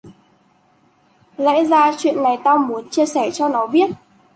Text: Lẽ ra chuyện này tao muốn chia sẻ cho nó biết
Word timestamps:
Lẽ 1.37 1.65
ra 1.65 1.93
chuyện 1.97 2.23
này 2.23 2.37
tao 2.43 2.57
muốn 2.57 2.89
chia 2.89 3.05
sẻ 3.05 3.31
cho 3.33 3.49
nó 3.49 3.67
biết 3.67 3.89